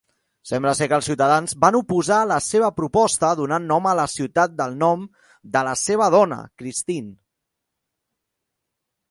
[0.51, 4.07] Sembla ser que els ciutadans van oposar-se a la seva proposta, donant nom a la
[4.15, 5.05] ciutat el nom
[5.57, 7.15] de la seva dona, Kristine.